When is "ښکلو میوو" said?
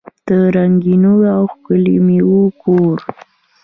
1.53-2.43